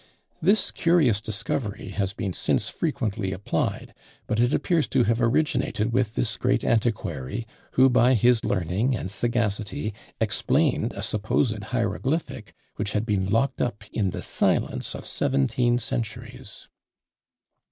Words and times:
This 0.41 0.71
curious 0.71 1.21
discovery 1.21 1.89
has 1.89 2.11
been 2.15 2.33
since 2.33 2.69
frequently 2.69 3.31
applied; 3.31 3.93
but 4.25 4.39
it 4.39 4.51
appears 4.51 4.87
to 4.87 5.03
have 5.03 5.21
originated 5.21 5.93
with 5.93 6.15
this 6.15 6.37
great 6.37 6.63
antiquary, 6.63 7.45
who 7.73 7.87
by 7.87 8.15
his 8.15 8.43
learning 8.43 8.95
and 8.97 9.11
sagacity 9.11 9.93
explained 10.19 10.91
a 10.93 11.03
supposed 11.03 11.65
hieroglyphic, 11.65 12.55
which 12.77 12.93
had 12.93 13.05
been 13.05 13.27
locked 13.27 13.61
up 13.61 13.83
in 13.93 14.09
the 14.09 14.23
silence 14.23 14.95
of 14.95 15.05
seventeen 15.05 15.77
centuries. 15.77 16.67